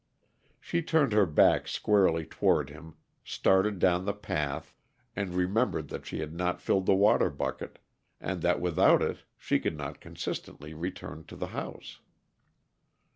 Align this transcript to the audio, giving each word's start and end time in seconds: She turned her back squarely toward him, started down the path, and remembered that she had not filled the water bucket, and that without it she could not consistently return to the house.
She 0.59 0.81
turned 0.81 1.13
her 1.13 1.27
back 1.27 1.67
squarely 1.67 2.25
toward 2.25 2.71
him, 2.71 2.95
started 3.23 3.77
down 3.77 4.05
the 4.05 4.15
path, 4.15 4.73
and 5.15 5.35
remembered 5.35 5.89
that 5.89 6.07
she 6.07 6.21
had 6.21 6.33
not 6.33 6.59
filled 6.59 6.87
the 6.87 6.95
water 6.95 7.29
bucket, 7.29 7.77
and 8.19 8.41
that 8.41 8.59
without 8.59 9.03
it 9.03 9.25
she 9.37 9.59
could 9.59 9.77
not 9.77 10.01
consistently 10.01 10.73
return 10.73 11.25
to 11.25 11.35
the 11.35 11.49
house. 11.53 11.99